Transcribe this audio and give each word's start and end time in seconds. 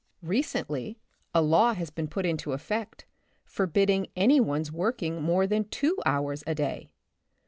Recently 0.23 0.97
a 1.31 1.43
law 1.43 1.75
has 1.75 1.91
been 1.91 2.07
put 2.07 2.25
into 2.25 2.53
effect, 2.53 3.05
forbidding 3.45 4.07
any 4.15 4.39
one's 4.39 4.71
working 4.71 5.21
more 5.21 5.45
than 5.45 5.65
two 5.69 5.95
hours 6.07 6.43
a 6.47 6.55
day. 6.55 6.89